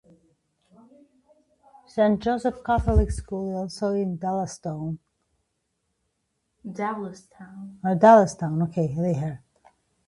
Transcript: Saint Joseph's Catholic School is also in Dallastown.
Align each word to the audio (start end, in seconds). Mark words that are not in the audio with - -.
Saint 1.85 2.19
Joseph's 2.23 2.63
Catholic 2.65 3.11
School 3.11 3.51
is 3.51 3.55
also 3.55 3.93
in 3.93 4.17
Dallastown. 4.17 4.97